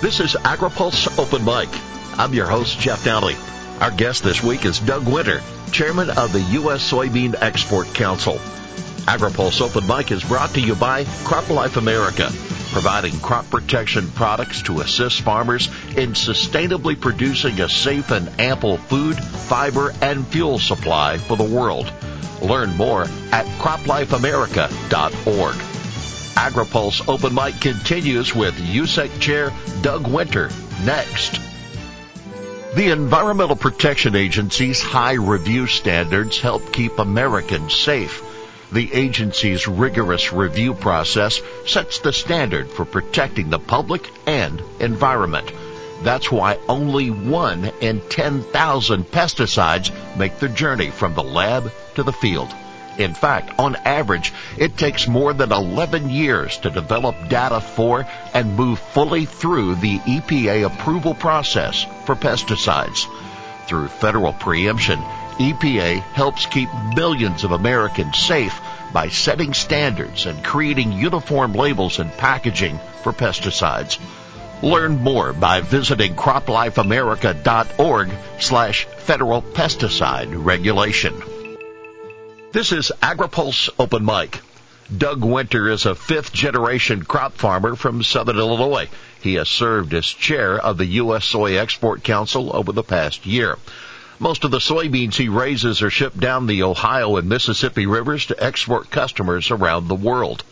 [0.00, 1.68] This is AgriPulse Open Mic.
[2.16, 3.34] I'm your host, Jeff Nalley.
[3.82, 6.88] Our guest this week is Doug Winter, chairman of the U.S.
[6.88, 8.34] Soybean Export Council.
[9.06, 12.30] AgriPulse Open Mic is brought to you by CropLife America,
[12.70, 15.66] providing crop protection products to assist farmers
[15.96, 21.92] in sustainably producing a safe and ample food, fiber, and fuel supply for the world.
[22.40, 25.56] Learn more at croplifeamerica.org.
[26.38, 29.52] AgriPulse Open Mic continues with USSEC Chair
[29.82, 30.50] Doug Winter
[30.84, 31.40] next.
[32.76, 38.22] The Environmental Protection Agency's high review standards help keep Americans safe.
[38.70, 45.50] The agency's rigorous review process sets the standard for protecting the public and environment.
[46.04, 52.12] That's why only one in 10,000 pesticides make the journey from the lab to the
[52.12, 52.54] field.
[52.98, 58.56] In fact, on average, it takes more than 11 years to develop data for and
[58.56, 63.06] move fully through the EPA approval process for pesticides.
[63.68, 64.98] Through federal preemption,
[65.38, 68.60] EPA helps keep millions of Americans safe
[68.92, 74.00] by setting standards and creating uniform labels and packaging for pesticides.
[74.60, 81.22] Learn more by visiting croplifeamerica.org slash federal pesticide regulation.
[82.50, 84.40] This is AgriPulse Open Mic.
[84.96, 88.88] Doug Winter is a fifth generation crop farmer from Southern Illinois.
[89.20, 91.26] He has served as chair of the U.S.
[91.26, 93.58] Soy Export Council over the past year.
[94.18, 98.42] Most of the soybeans he raises are shipped down the Ohio and Mississippi rivers to
[98.42, 100.42] export customers around the world.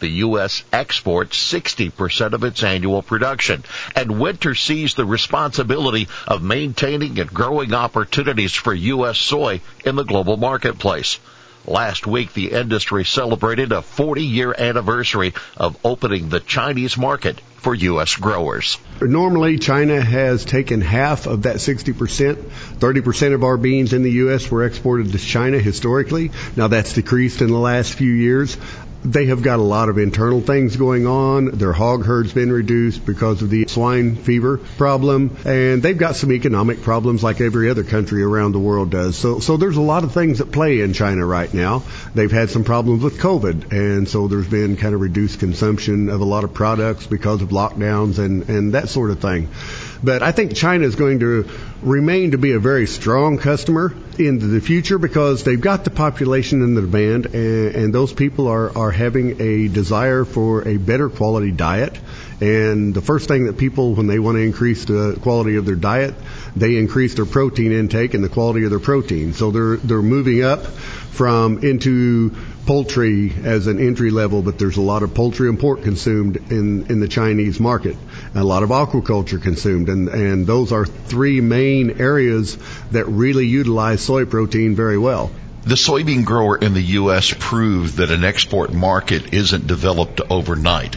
[0.00, 0.64] The U.S.
[0.72, 3.62] exports 60% of its annual production,
[3.94, 9.18] and Winter sees the responsibility of maintaining and growing opportunities for U.S.
[9.18, 11.20] soy in the global marketplace.
[11.66, 17.74] Last week, the industry celebrated a 40 year anniversary of opening the Chinese market for
[17.74, 18.16] U.S.
[18.16, 18.76] growers.
[19.00, 22.34] Normally, China has taken half of that 60%.
[22.34, 24.50] 30% of our beans in the U.S.
[24.50, 26.30] were exported to China historically.
[26.56, 28.58] Now that's decreased in the last few years
[29.04, 31.46] they have got a lot of internal things going on.
[31.46, 36.32] Their hog herd's been reduced because of the swine fever problem, and they've got some
[36.32, 39.16] economic problems like every other country around the world does.
[39.16, 41.82] So, so there's a lot of things at play in China right now.
[42.14, 46.22] They've had some problems with COVID, and so there's been kind of reduced consumption of
[46.22, 49.48] a lot of products because of lockdowns and, and that sort of thing.
[50.02, 51.48] But I think China is going to
[51.82, 56.62] remain to be a very strong customer into the future because they've got the population
[56.62, 61.08] and the demand, and, and those people are, are having a desire for a better
[61.08, 61.98] quality diet.
[62.40, 65.76] And the first thing that people, when they want to increase the quality of their
[65.76, 66.14] diet,
[66.56, 69.32] they increase their protein intake and the quality of their protein.
[69.34, 72.34] So they're they're moving up from into
[72.66, 76.86] poultry as an entry level, but there's a lot of poultry and pork consumed in,
[76.86, 77.96] in the Chinese market,
[78.34, 82.56] a lot of aquaculture consumed, and, and those are three main areas
[82.90, 85.30] that really utilize soy protein very well.
[85.64, 87.34] The soybean grower in the U.S.
[87.36, 90.96] proved that an export market isn't developed overnight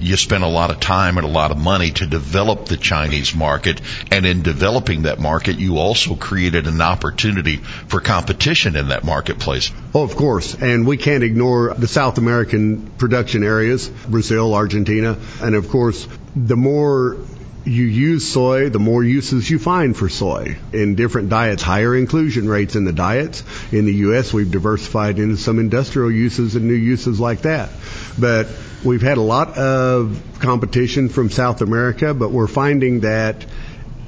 [0.00, 3.34] you spent a lot of time and a lot of money to develop the Chinese
[3.34, 3.80] market.
[4.10, 9.70] And in developing that market, you also created an opportunity for competition in that marketplace.
[9.94, 10.54] Oh, of course.
[10.54, 15.18] And we can't ignore the South American production areas, Brazil, Argentina.
[15.42, 17.18] And of course, the more
[17.64, 22.48] you use soy, the more uses you find for soy in different diets, higher inclusion
[22.48, 23.42] rates in the diets.
[23.72, 27.70] In the U.S., we've diversified into some industrial uses and new uses like that.
[28.18, 28.48] But
[28.82, 33.44] We've had a lot of competition from South America, but we're finding that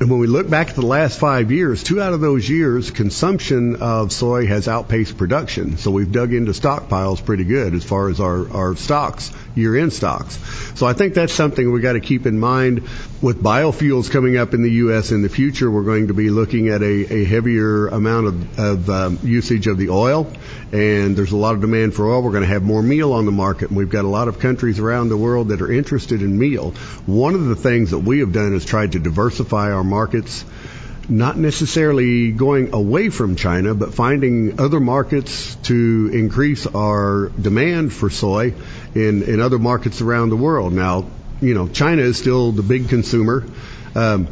[0.08, 3.76] when we look back at the last five years, two out of those years, consumption
[3.82, 5.76] of soy has outpaced production.
[5.76, 9.92] So we've dug into stockpiles pretty good as far as our, our stocks, year end
[9.92, 10.38] stocks.
[10.78, 12.88] So I think that's something we got to keep in mind
[13.22, 15.12] with biofuels coming up in the U.S.
[15.12, 18.90] in the future, we're going to be looking at a, a heavier amount of, of
[18.90, 20.26] um, usage of the oil,
[20.72, 22.20] and there's a lot of demand for oil.
[22.20, 24.40] We're going to have more meal on the market, and we've got a lot of
[24.40, 26.72] countries around the world that are interested in meal.
[27.06, 30.44] One of the things that we have done is tried to diversify our markets
[31.08, 38.08] not necessarily going away from China, but finding other markets to increase our demand for
[38.08, 38.54] soy
[38.94, 40.72] in, in other markets around the world.
[40.72, 41.04] Now,
[41.40, 43.44] you know, China is still the big consumer.
[43.94, 44.28] Um,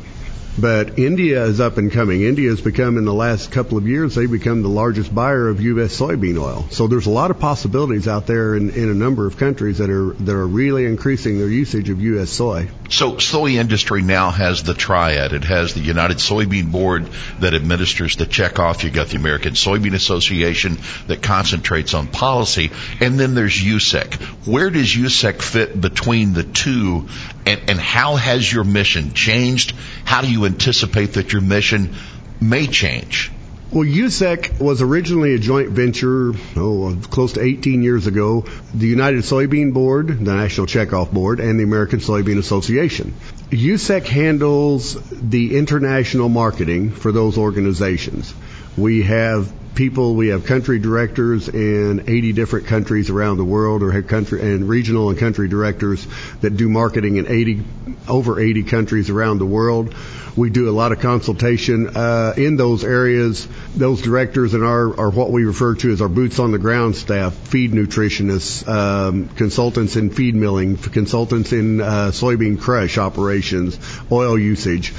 [0.59, 2.23] but India is up and coming.
[2.23, 5.61] India has become, in the last couple of years, they've become the largest buyer of
[5.61, 5.99] U.S.
[5.99, 6.67] soybean oil.
[6.71, 9.91] So there's a lot of possibilities out there in, in a number of countries that
[9.91, 12.31] are that are really increasing their usage of U.S.
[12.31, 12.69] soy.
[12.91, 15.33] So soy industry now has the triad.
[15.33, 17.07] It has the United Soybean Board
[17.41, 18.83] that administers the checkoff.
[18.83, 22.71] You got the American Soybean Association that concentrates on policy,
[23.01, 24.15] and then there's USSEC.
[24.47, 27.09] Where does USSEC fit between the two?
[27.51, 29.75] And, and how has your mission changed?
[30.05, 31.97] How do you anticipate that your mission
[32.41, 33.33] may change?
[33.73, 38.45] Well, USSEC was originally a joint venture, oh, uh, close to 18 years ago.
[38.73, 43.15] The United Soybean Board, the National Checkoff Board, and the American Soybean Association.
[43.51, 48.33] USSEC handles the international marketing for those organizations.
[48.77, 53.91] We have people, we have country directors in 80 different countries around the world, or
[53.93, 56.07] have country and regional and country directors
[56.41, 57.65] that do marketing in 80
[58.09, 59.95] over 80 countries around the world.
[60.37, 63.49] We do a lot of consultation uh, in those areas.
[63.75, 66.97] Those directors and our are what we refer to as our boots on the ground
[66.97, 73.79] staff, feed nutritionists, um, consultants in feed milling, consultants in uh, soybean crush operations,
[74.11, 74.95] oil usage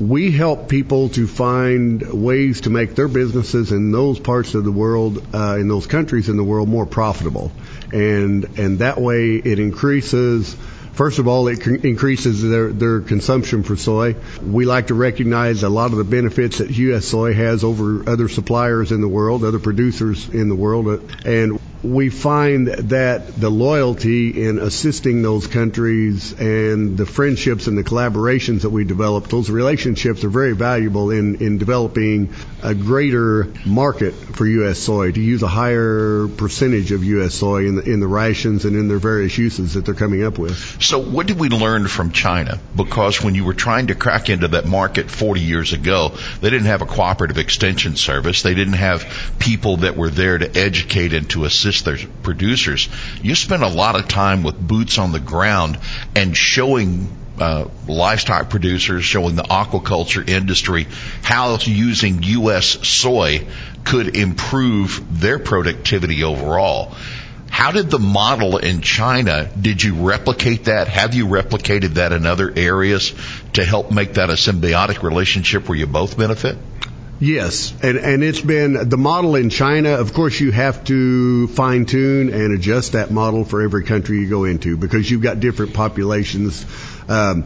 [0.00, 4.72] we help people to find ways to make their businesses in those parts of the
[4.72, 7.52] world, uh, in those countries in the world, more profitable,
[7.92, 10.56] and and that way it increases
[10.92, 14.16] First of all, it increases their, their consumption for soy.
[14.44, 17.06] We like to recognize a lot of the benefits that U.S.
[17.06, 20.88] soy has over other suppliers in the world, other producers in the world,
[21.24, 27.84] and we find that the loyalty in assisting those countries and the friendships and the
[27.84, 34.12] collaborations that we develop, those relationships are very valuable in, in developing a greater market
[34.12, 34.78] for U.S.
[34.78, 37.34] soy, to use a higher percentage of U.S.
[37.34, 40.38] soy in the, in the rations and in their various uses that they're coming up
[40.38, 40.82] with.
[40.82, 42.58] So what did we learn from China?
[42.76, 46.12] Because when you were trying to crack into that market 40 years ago,
[46.42, 48.42] they didn't have a cooperative extension service.
[48.42, 52.88] They didn't have people that were there to educate and to assist their producers.
[53.22, 55.78] You spend a lot of time with boots on the ground
[56.14, 60.86] and showing uh, livestock producers, showing the aquaculture industry
[61.22, 62.86] how using U.S.
[62.86, 63.46] soy
[63.84, 66.94] could improve their productivity overall.
[67.48, 70.86] How did the model in China, did you replicate that?
[70.88, 73.12] Have you replicated that in other areas
[73.54, 76.56] to help make that a symbiotic relationship where you both benefit?
[77.22, 79.90] Yes, and and it's been the model in China.
[79.90, 84.28] Of course, you have to fine tune and adjust that model for every country you
[84.28, 86.64] go into because you've got different populations,
[87.08, 87.44] um,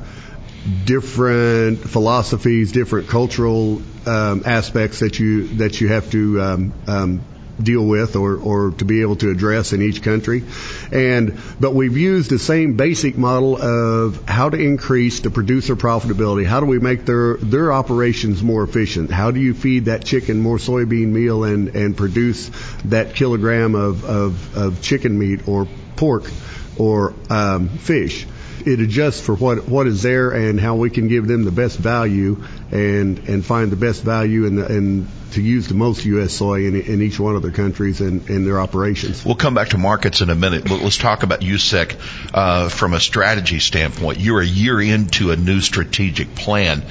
[0.85, 7.21] different philosophies, different cultural um, aspects that you that you have to um, um
[7.63, 10.45] deal with or, or to be able to address in each country.
[10.93, 16.45] And, but we've used the same basic model of how to increase the producer profitability.
[16.45, 19.11] How do we make their, their operations more efficient?
[19.11, 22.51] How do you feed that chicken more soybean meal and, and produce
[22.87, 26.31] that kilogram of, of, of chicken meat or pork
[26.79, 28.27] or um, fish?
[28.65, 31.79] It adjusts for what what is there and how we can give them the best
[31.79, 36.33] value and and find the best value and and to use the most U.S.
[36.33, 39.25] soy in, in each one of their countries and in their operations.
[39.25, 41.97] We'll come back to markets in a minute, but let's talk about USSEC
[42.33, 44.21] uh, from a strategy standpoint.
[44.21, 46.85] You're a year into a new strategic plan.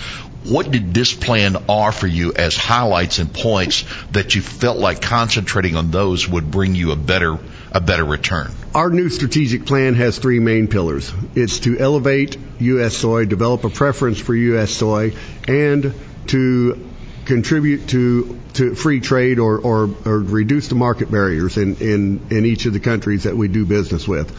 [0.45, 5.75] What did this plan offer you as highlights and points that you felt like concentrating
[5.75, 7.39] on those would bring you a better
[7.71, 8.51] a better return?
[8.75, 11.11] Our new strategic plan has three main pillars.
[11.35, 12.95] It's to elevate U.S.
[12.95, 14.71] soy, develop a preference for U.S.
[14.71, 15.13] soy,
[15.47, 15.93] and
[16.27, 16.89] to
[17.25, 22.45] contribute to, to free trade or, or, or reduce the market barriers in, in, in
[22.45, 24.35] each of the countries that we do business with.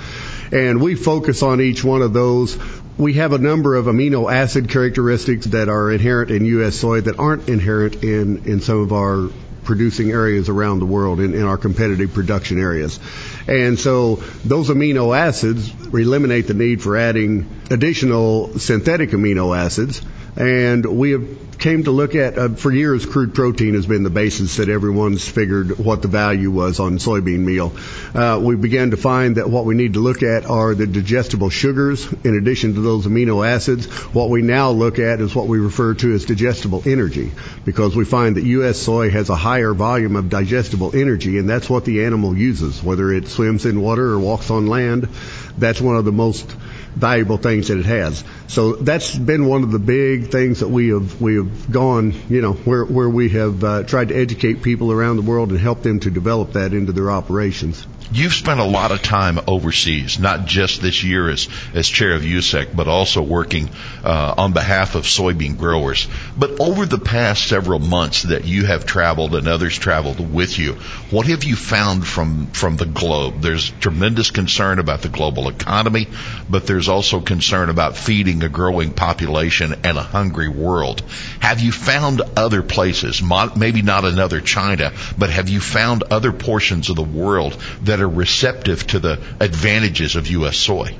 [0.52, 2.58] And we focus on each one of those
[2.96, 6.76] we have a number of amino acid characteristics that are inherent in U.S.
[6.76, 9.30] soy that aren't inherent in, in some of our
[9.64, 13.00] producing areas around the world in, in our competitive production areas.
[13.48, 20.02] And so those amino acids eliminate the need for adding additional synthetic amino acids.
[20.36, 24.10] And we have came to look at, uh, for years, crude protein has been the
[24.10, 27.72] basis that everyone's figured what the value was on soybean meal.
[28.14, 31.48] Uh, we began to find that what we need to look at are the digestible
[31.48, 33.86] sugars in addition to those amino acids.
[34.12, 37.32] What we now look at is what we refer to as digestible energy
[37.64, 38.78] because we find that U.S.
[38.78, 43.10] soy has a higher volume of digestible energy and that's what the animal uses, whether
[43.10, 45.08] it swims in water or walks on land.
[45.56, 46.54] That's one of the most
[46.94, 48.24] valuable things that it has.
[48.48, 52.40] So that's been one of the big things that we have we have gone, you
[52.40, 55.82] know, where where we have uh, tried to educate people around the world and help
[55.82, 57.86] them to develop that into their operations.
[58.14, 62.22] You've spent a lot of time overseas, not just this year as, as chair of
[62.22, 63.70] USSEC, but also working
[64.04, 66.06] uh, on behalf of soybean growers.
[66.36, 70.74] But over the past several months that you have traveled and others traveled with you,
[71.10, 73.40] what have you found from, from the globe?
[73.40, 76.06] There's tremendous concern about the global economy,
[76.48, 81.00] but there's also concern about feeding a growing population and a hungry world.
[81.40, 83.22] Have you found other places,
[83.56, 88.03] maybe not another China, but have you found other portions of the world that that
[88.04, 90.56] are receptive to the advantages of U.S.
[90.56, 90.94] soy?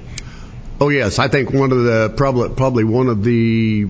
[0.80, 3.86] Oh yes, I think one of the probably one of the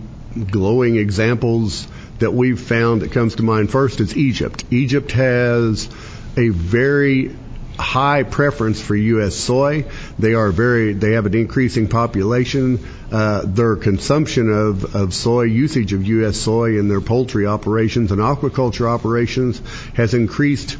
[0.50, 1.86] glowing examples
[2.18, 4.64] that we've found that comes to mind first is Egypt.
[4.70, 5.88] Egypt has
[6.36, 7.34] a very
[7.78, 9.34] high preference for U.S.
[9.34, 9.84] soy.
[10.18, 12.86] They are very, they have an increasing population.
[13.10, 16.36] Uh, their consumption of, of soy, usage of U.S.
[16.36, 19.60] soy in their poultry operations and aquaculture operations
[19.94, 20.76] has increased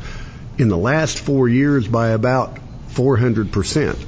[0.58, 2.58] in the last four years by about
[2.88, 3.98] 400 percent.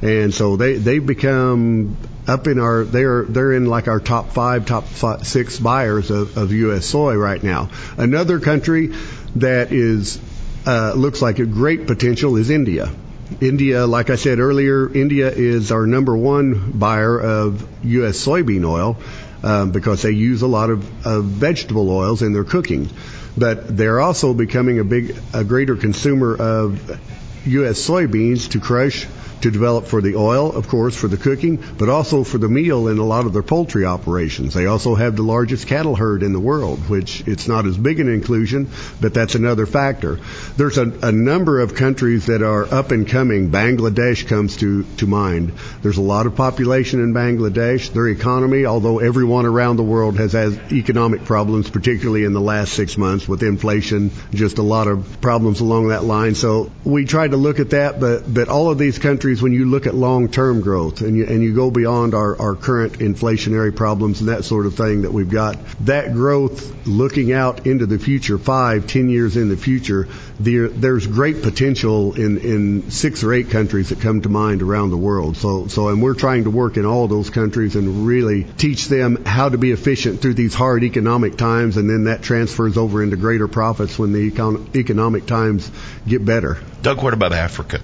[0.00, 1.96] And so they, they've become
[2.28, 6.36] up in our, they're, they're in like our top five, top five, six buyers of,
[6.36, 6.86] of U.S.
[6.86, 7.70] soy right now.
[7.96, 8.94] Another country
[9.36, 10.20] that is
[10.66, 12.92] uh, looks like a great potential is India.
[13.40, 18.24] India, like I said earlier, India is our number one buyer of U.S.
[18.24, 18.98] soybean oil
[19.42, 22.90] um, because they use a lot of, of vegetable oils in their cooking.
[23.36, 27.00] But they're also becoming a big, a greater consumer of
[27.46, 27.78] U.S.
[27.86, 29.06] soybeans to crush
[29.42, 32.88] to develop for the oil, of course, for the cooking, but also for the meal
[32.88, 34.54] in a lot of their poultry operations.
[34.54, 38.00] They also have the largest cattle herd in the world, which it's not as big
[38.00, 40.18] an inclusion, but that's another factor.
[40.56, 43.50] There's a, a number of countries that are up and coming.
[43.50, 45.52] Bangladesh comes to, to mind.
[45.82, 47.92] There's a lot of population in Bangladesh.
[47.92, 52.72] Their economy, although everyone around the world has had economic problems, particularly in the last
[52.72, 56.34] six months with inflation, just a lot of problems along that line.
[56.34, 59.52] So we tried to look at that, but, but all of these countries countries, when
[59.52, 63.74] you look at long-term growth and you, and you go beyond our, our current inflationary
[63.74, 67.98] problems and that sort of thing that we've got, that growth looking out into the
[67.98, 70.08] future, five, ten years in the future,
[70.40, 74.90] there, there's great potential in, in six or eight countries that come to mind around
[74.90, 75.36] the world.
[75.36, 79.26] So, so, and we're trying to work in all those countries and really teach them
[79.26, 83.16] how to be efficient through these hard economic times, and then that transfers over into
[83.16, 85.70] greater profits when the econ- economic times
[86.06, 86.56] get better.
[86.80, 87.80] Doug, what about Africa?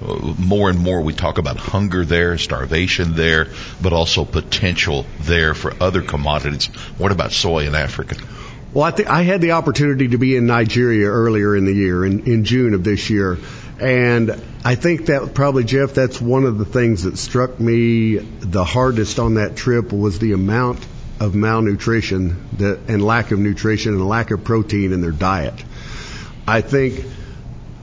[0.00, 3.48] More and more we talk about hunger there, starvation there,
[3.80, 6.66] but also potential there for other commodities.
[6.98, 8.16] What about soy in Africa?
[8.72, 12.04] Well, I, th- I had the opportunity to be in Nigeria earlier in the year,
[12.04, 13.38] in, in June of this year.
[13.80, 14.30] And
[14.64, 19.18] I think that probably, Jeff, that's one of the things that struck me the hardest
[19.18, 20.86] on that trip was the amount
[21.20, 25.62] of malnutrition that, and lack of nutrition and lack of protein in their diet.
[26.46, 27.04] I think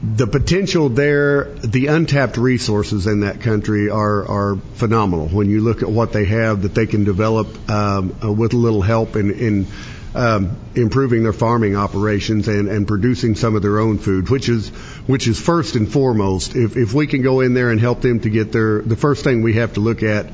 [0.04, 5.30] the potential there, the untapped resources in that country are, are phenomenal.
[5.30, 8.58] When you look at what they have that they can develop um, uh, with a
[8.58, 9.68] little help in, in
[10.14, 14.70] um, improving their farming operations and, and producing some of their own food, which is
[15.08, 16.54] which is first and foremost.
[16.56, 19.24] If if we can go in there and help them to get their, the first
[19.24, 20.28] thing we have to look at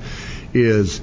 [0.53, 0.99] is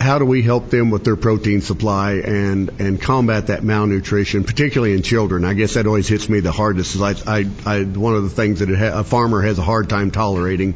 [0.00, 4.94] how do we help them with their protein supply and and combat that malnutrition, particularly
[4.94, 5.44] in children?
[5.44, 6.94] I guess that always hits me the hardest.
[6.94, 9.90] Is I, I, I one of the things that ha- a farmer has a hard
[9.90, 10.74] time tolerating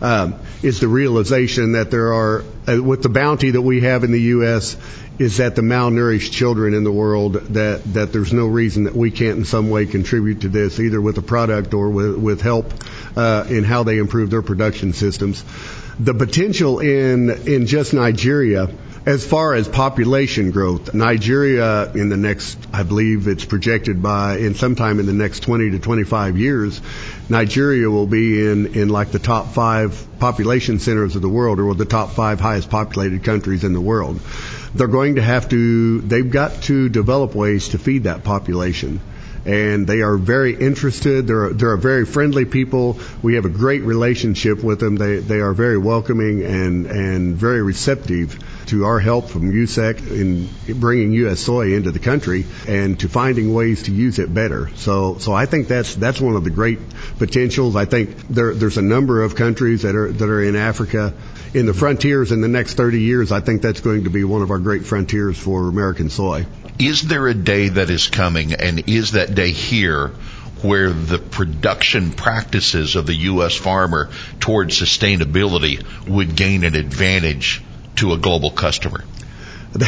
[0.00, 4.10] um, is the realization that there are, uh, with the bounty that we have in
[4.10, 4.76] the U.S.,
[5.18, 9.12] is that the malnourished children in the world that that there's no reason that we
[9.12, 12.72] can't in some way contribute to this, either with a product or with with help
[13.16, 15.44] uh, in how they improve their production systems
[15.98, 18.68] the potential in in just Nigeria
[19.06, 24.54] as far as population growth, Nigeria in the next, I believe it's projected by in
[24.54, 26.80] sometime in the next 20 to 25 years,
[27.28, 31.74] Nigeria will be in, in like the top five population centers of the world or
[31.74, 34.20] the top five highest populated countries in the world.
[34.74, 39.00] They're going to have to, they've got to develop ways to feed that population
[39.44, 41.26] and they are very interested.
[41.26, 42.98] They're they're very friendly people.
[43.22, 44.96] We have a great relationship with them.
[44.96, 50.48] They they are very welcoming and and very receptive to our help from USSEC in
[50.80, 51.40] bringing U.S.
[51.40, 54.70] soy into the country and to finding ways to use it better.
[54.76, 56.78] So so I think that's that's one of the great
[57.18, 57.76] potentials.
[57.76, 61.12] I think there there's a number of countries that are that are in Africa
[61.54, 63.32] in the frontiers in the next 30 years.
[63.32, 66.46] I think that's going to be one of our great frontiers for American soy.
[66.78, 70.08] Is there a day that is coming, and is that day here,
[70.62, 73.54] where the production practices of the U.S.
[73.54, 77.62] farmer towards sustainability would gain an advantage
[77.96, 79.04] to a global customer?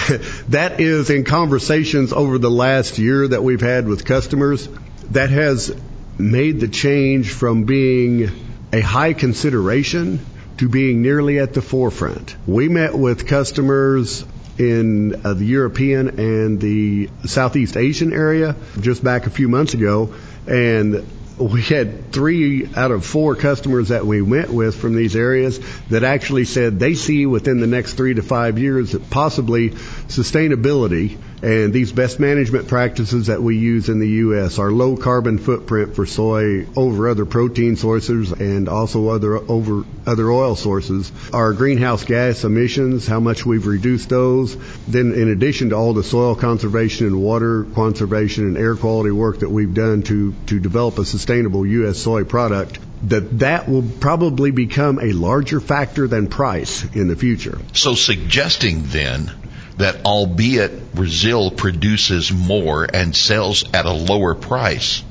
[0.48, 4.68] That is in conversations over the last year that we've had with customers.
[5.10, 5.74] That has
[6.18, 8.30] made the change from being
[8.72, 10.20] a high consideration
[10.58, 12.36] to being nearly at the forefront.
[12.46, 14.24] We met with customers
[14.58, 20.14] in uh, the European and the Southeast Asian area just back a few months ago,
[20.46, 21.06] and
[21.38, 25.60] we had three out of four customers that we went with from these areas
[25.90, 31.18] that actually said they see within the next three to five years that possibly sustainability
[31.42, 35.94] and these best management practices that we use in the U.S., our low carbon footprint
[35.94, 42.04] for soy over other protein sources and also other over other oil sources, our greenhouse
[42.04, 44.56] gas emissions, how much we've reduced those.
[44.86, 49.40] Then in addition to all the soil conservation and water conservation and air quality work
[49.40, 51.98] that we've done to, to develop a sustainable U.S.
[51.98, 52.78] soy product,
[53.08, 57.58] that that will probably become a larger factor than price in the future.
[57.74, 59.30] So suggesting then
[59.76, 65.02] that albeit Brazil produces more and sells at a lower price,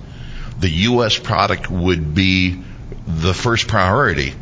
[0.60, 1.18] the U.S.
[1.18, 2.64] product would be
[3.06, 4.34] the first priority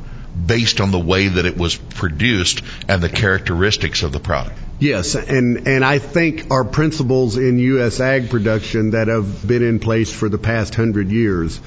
[0.46, 4.58] based on the way that it was produced and the characteristics of the product.
[4.80, 8.00] Yes, and, and I think our principles in U.S.
[8.00, 11.60] ag production that have been in place for the past hundred years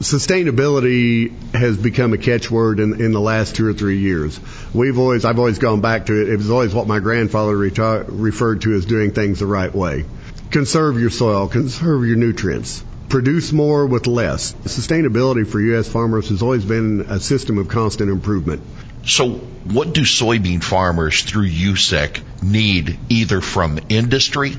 [0.00, 4.38] sustainability has become a catchword in, in the last two or three years.
[4.72, 6.28] We've always, I've always gone back to it.
[6.28, 10.04] It was always what my grandfather referred to as doing things the right way.
[10.50, 14.52] Conserve your soil, conserve your nutrients, produce more with less.
[14.64, 15.88] Sustainability for U.S.
[15.88, 18.62] farmers has always been a system of constant improvement.
[19.06, 24.56] So, what do soybean farmers through USSEC need either from industry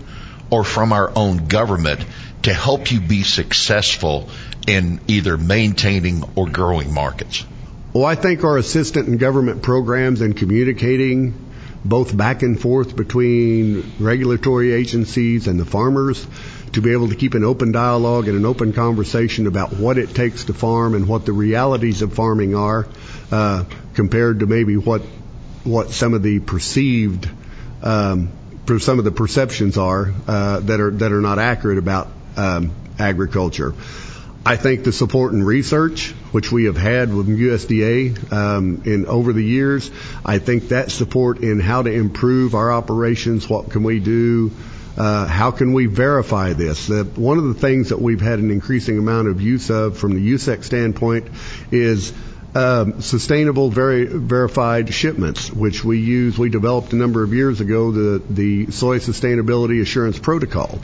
[0.50, 2.06] or from our own government
[2.46, 4.30] to help you be successful
[4.68, 7.44] in either maintaining or growing markets?
[7.92, 11.34] Well, I think our assistant and government programs and communicating
[11.84, 16.28] both back and forth between regulatory agencies and the farmers
[16.74, 20.14] to be able to keep an open dialogue and an open conversation about what it
[20.14, 22.88] takes to farm and what the realities of farming are
[23.32, 23.64] uh,
[23.96, 25.02] compared to maybe what
[25.64, 27.28] what some of the perceived
[27.82, 28.32] um,
[28.80, 33.74] some of the perceptions are uh, that are that are not accurate about um, agriculture.
[34.48, 39.34] I think the support and research, which we have had with USDA um, in over
[39.34, 39.90] the years,
[40.24, 44.52] I think that support in how to improve our operations, what can we do,
[44.98, 46.88] uh, how can we verify this?
[46.88, 50.14] That one of the things that we've had an increasing amount of use of from
[50.14, 51.28] the USSEC standpoint
[51.72, 52.14] is
[52.56, 56.38] um, sustainable very verified shipments, which we use.
[56.38, 60.80] We developed a number of years ago the the soy sustainability assurance protocol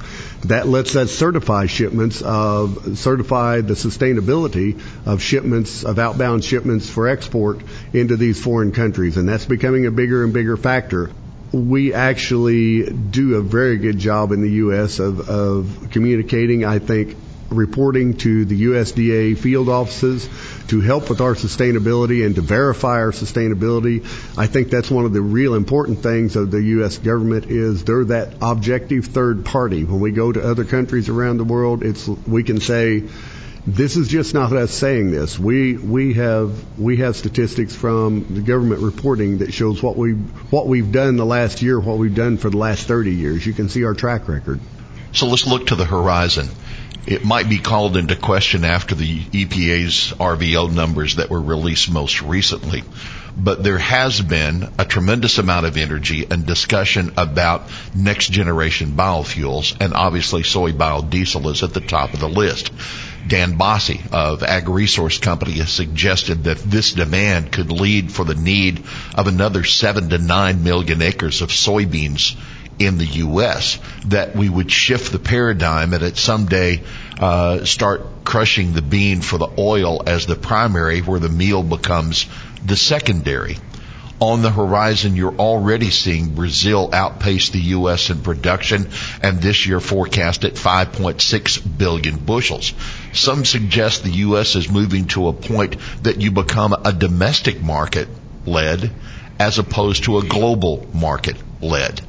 [0.45, 7.07] that lets us certify shipments of certify the sustainability of shipments of outbound shipments for
[7.07, 7.61] export
[7.93, 11.09] into these foreign countries, and that's becoming a bigger and bigger factor
[11.53, 14.99] we actually do a very good job in the U.S.
[14.99, 16.63] of, of communicating.
[16.63, 17.17] I think
[17.51, 20.27] reporting to the USDA field offices
[20.67, 24.01] to help with our sustainability and to verify our sustainability.
[24.37, 26.97] I think that's one of the real important things of the U.S.
[26.97, 29.83] government is they're that objective third party.
[29.83, 33.03] When we go to other countries around the world, it's we can say
[33.67, 35.37] this is just not us saying this.
[35.37, 40.67] We we have we have statistics from the government reporting that shows what we what
[40.67, 43.45] we've done the last year, what we've done for the last 30 years.
[43.45, 44.59] You can see our track record.
[45.13, 46.47] So let's look to the horizon
[47.05, 52.21] it might be called into question after the EPA's RVO numbers that were released most
[52.21, 52.83] recently.
[53.35, 57.63] But there has been a tremendous amount of energy and discussion about
[57.95, 62.71] next generation biofuels, and obviously soy biodiesel is at the top of the list.
[63.27, 68.35] Dan Basse of Ag Resource Company has suggested that this demand could lead for the
[68.35, 68.83] need
[69.15, 72.35] of another seven to nine million acres of soybeans
[72.85, 73.79] in the U.S.
[74.05, 76.81] that we would shift the paradigm and that someday
[77.19, 82.27] uh, start crushing the bean for the oil as the primary, where the meal becomes
[82.65, 83.57] the secondary.
[84.19, 88.11] On the horizon, you're already seeing Brazil outpace the U.S.
[88.11, 88.89] in production,
[89.23, 92.73] and this year forecast at 5.6 billion bushels.
[93.13, 94.55] Some suggest the U.S.
[94.55, 98.07] is moving to a point that you become a domestic market
[98.45, 98.91] led
[99.39, 101.99] as opposed to a global market led.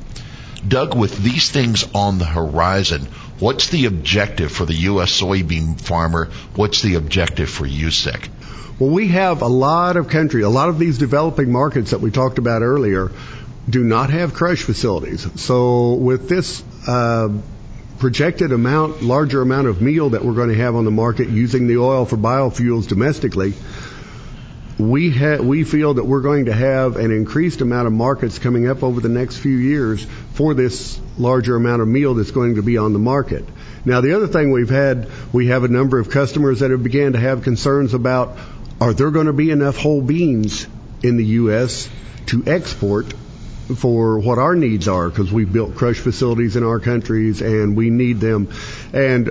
[0.67, 3.03] Doug, with these things on the horizon,
[3.39, 5.21] what's the objective for the U.S.
[5.21, 6.31] soybean farmer?
[6.55, 8.29] What's the objective for USSEC?
[8.79, 12.11] Well, we have a lot of country, a lot of these developing markets that we
[12.11, 13.11] talked about earlier
[13.69, 15.41] do not have crush facilities.
[15.41, 17.29] So with this uh,
[17.99, 21.69] projected amount, larger amount of meal that we're going to have on the market using
[21.69, 23.55] the oil for biofuels domestically,
[24.91, 28.69] we ha- we feel that we're going to have an increased amount of markets coming
[28.69, 32.63] up over the next few years for this larger amount of meal that's going to
[32.63, 33.45] be on the market.
[33.85, 37.13] Now, the other thing we've had, we have a number of customers that have began
[37.13, 38.37] to have concerns about
[38.81, 40.67] are there going to be enough whole beans
[41.03, 41.89] in the U.S.
[42.27, 43.13] to export
[43.77, 47.91] for what our needs are because we've built crush facilities in our countries and we
[47.91, 48.49] need them.
[48.93, 49.29] And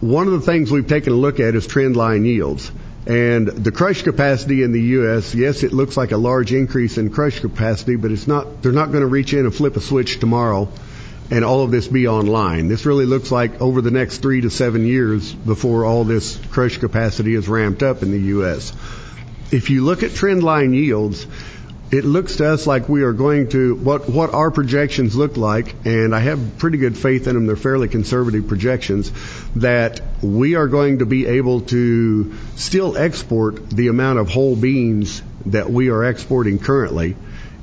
[0.00, 2.70] one of the things we've taken a look at is trend line yields.
[3.06, 7.10] And the crush capacity in the U.S., yes, it looks like a large increase in
[7.10, 10.20] crush capacity, but it's not, they're not going to reach in and flip a switch
[10.20, 10.70] tomorrow
[11.30, 12.68] and all of this be online.
[12.68, 16.78] This really looks like over the next three to seven years before all this crush
[16.78, 18.72] capacity is ramped up in the U.S.
[19.50, 21.26] If you look at trend line yields,
[21.90, 25.74] it looks to us like we are going to what what our projections look like,
[25.84, 27.46] and I have pretty good faith in them.
[27.46, 29.12] They're fairly conservative projections
[29.56, 35.22] that we are going to be able to still export the amount of whole beans
[35.46, 37.16] that we are exporting currently,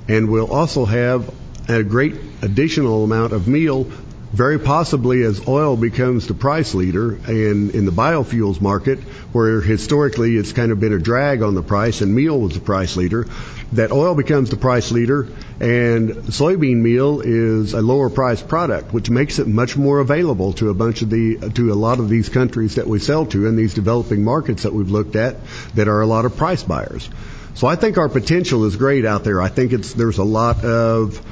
[0.07, 1.33] and we'll also have
[1.67, 3.87] a great additional amount of meal
[4.33, 8.99] very possibly as oil becomes the price leader in, in the biofuels market,
[9.33, 12.61] where historically it's kind of been a drag on the price and meal was the
[12.61, 13.27] price leader,
[13.73, 15.29] that oil becomes the price leader
[15.59, 20.69] and soybean meal is a lower priced product, which makes it much more available to
[20.69, 23.57] a bunch of the, to a lot of these countries that we sell to and
[23.57, 25.37] these developing markets that we've looked at
[25.75, 27.09] that are a lot of price buyers.
[27.53, 29.41] So I think our potential is great out there.
[29.41, 31.25] I think it's, there's a lot of,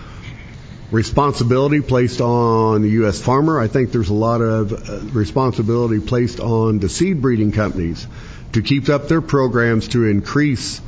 [0.91, 3.21] responsibility placed on the U.S.
[3.21, 3.59] farmer.
[3.59, 8.07] I think there's a lot of uh, responsibility placed on the seed breeding companies
[8.53, 10.81] to keep up their programs to increase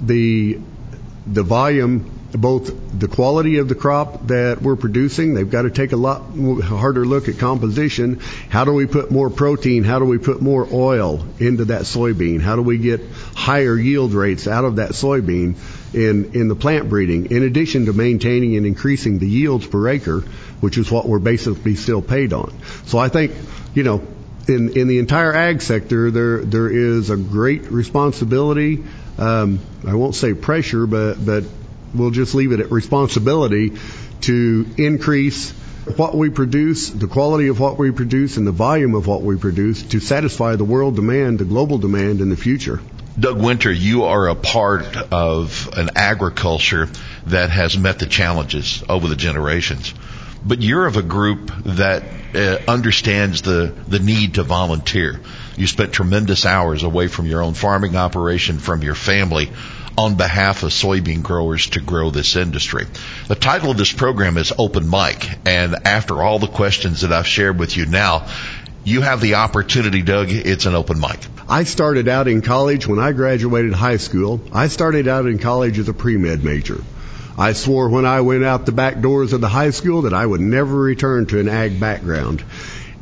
[0.00, 0.60] the
[1.26, 5.34] the volume, both the quality of the crop that we're producing.
[5.34, 6.22] They've got to take a lot
[6.62, 8.20] harder look at composition.
[8.48, 9.84] How do we put more protein?
[9.84, 12.40] How do we put more oil into that soybean?
[12.40, 13.00] How do we get
[13.34, 15.56] higher yield rates out of that soybean?
[15.96, 20.20] in, in the plant breeding, in addition to maintaining and increasing the yields per acre,
[20.60, 22.52] which is what we're basically still paid on.
[22.84, 23.32] So I think,
[23.74, 24.06] you know,
[24.46, 28.84] in, in the entire ag sector, there there is a great responsibility.
[29.18, 31.44] Um, I won't say pressure, but but
[31.94, 33.72] we'll just leave it at responsibility
[34.22, 35.52] to increase
[35.96, 39.36] what we produce, the quality of what we produce, and the volume of what we
[39.36, 42.80] produce to satisfy the world demand, the global demand in the future.
[43.18, 46.88] Doug Winter, you are a part of an agriculture
[47.26, 49.94] that has met the challenges over the generations.
[50.44, 55.20] But you're of a group that uh, understands the, the need to volunteer.
[55.56, 59.50] You spent tremendous hours away from your own farming operation, from your family,
[59.96, 62.84] on behalf of soybean growers to grow this industry.
[63.28, 67.26] The title of this program is Open Mic, and after all the questions that I've
[67.26, 68.26] shared with you now,
[68.84, 70.28] you have the opportunity, Doug.
[70.30, 71.18] It's an open mic.
[71.48, 74.40] I started out in college when I graduated high school.
[74.52, 76.84] I started out in college as a pre-med major.
[77.38, 80.24] I swore when I went out the back doors of the high school that I
[80.24, 82.44] would never return to an ag background.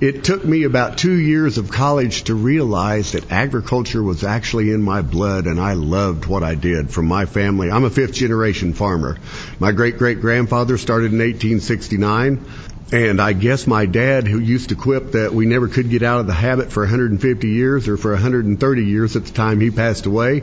[0.01, 4.83] It took me about two years of college to realize that agriculture was actually in
[4.83, 7.71] my blood and I loved what I did from my family.
[7.71, 9.19] I'm a fifth generation farmer.
[9.61, 12.45] My great great grandfather started in 1869.
[12.93, 16.21] And I guess my dad, who used to quip that we never could get out
[16.21, 20.07] of the habit for 150 years or for 130 years at the time he passed
[20.07, 20.43] away.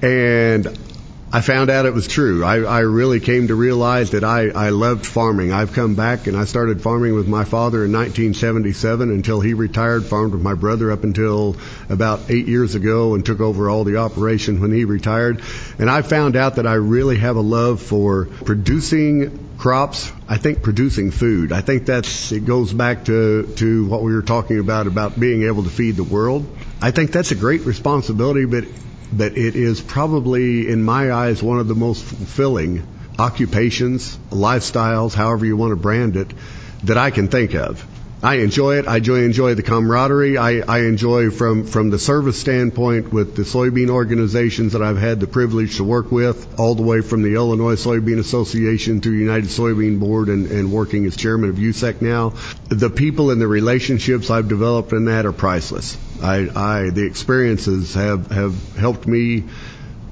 [0.00, 0.66] And
[1.34, 2.44] I found out it was true.
[2.44, 5.52] I, I really came to realize that I, I loved farming.
[5.52, 10.04] I've come back and I started farming with my father in 1977 until he retired,
[10.04, 11.56] farmed with my brother up until
[11.88, 15.42] about eight years ago and took over all the operation when he retired.
[15.80, 20.12] And I found out that I really have a love for producing crops.
[20.28, 21.50] I think producing food.
[21.50, 25.44] I think that's, it goes back to, to what we were talking about, about being
[25.44, 26.44] able to feed the world.
[26.82, 28.64] I think that's a great responsibility, but
[29.10, 32.86] but it is probably, in my eyes, one of the most fulfilling
[33.18, 36.30] occupations, lifestyles, however you want to brand it,
[36.82, 37.86] that I can think of.
[38.24, 38.88] I enjoy it.
[38.88, 40.38] I enjoy, enjoy the camaraderie.
[40.38, 45.20] I, I enjoy from, from the service standpoint with the soybean organizations that I've had
[45.20, 49.50] the privilege to work with, all the way from the Illinois Soybean Association to United
[49.50, 52.32] Soybean Board and, and working as chairman of USSEC now.
[52.70, 55.98] The people and the relationships I've developed in that are priceless.
[56.22, 59.44] I, I, the experiences have, have helped me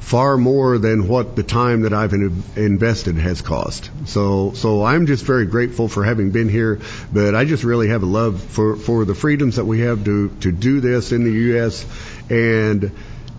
[0.02, 3.88] far more than what the time that I've invested has cost.
[4.06, 6.80] So, so I'm just very grateful for having been here,
[7.12, 10.28] but I just really have a love for, for the freedoms that we have to,
[10.40, 11.86] to do this in the U.S.
[12.28, 12.90] and,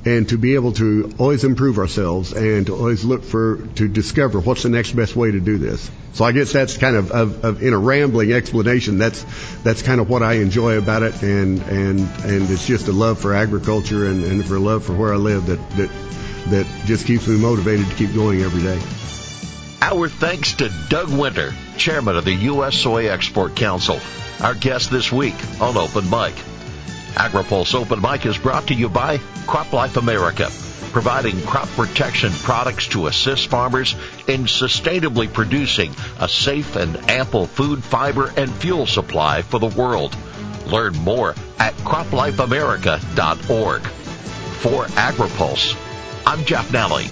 [0.06, 4.40] and to be able to always improve ourselves and to always look for, to discover
[4.40, 5.92] what's the next best way to do this.
[6.14, 9.24] So I guess that's kind of, of, of in a rambling explanation, that's,
[9.64, 13.20] that's kind of what I enjoy about it and, and, and it's just a love
[13.20, 15.92] for agriculture and, and for love for where I live that, that
[16.50, 18.80] that just keeps me motivated to keep going every day.
[19.82, 22.76] Our thanks to Doug Winter, chairman of the U.S.
[22.76, 24.00] Soy Export Council,
[24.42, 26.34] our guest this week on Open Mic.
[27.16, 30.50] AgriPulse Open Mic is brought to you by CropLife America,
[30.94, 33.96] providing crop protection products to assist farmers
[34.28, 40.16] in sustainably producing a safe and ample food, fiber, and fuel supply for the world.
[40.66, 43.82] Learn more at croplifeamerica.org.
[43.84, 45.93] For AgriPulse,
[46.26, 47.12] I'm Jeff Nalley.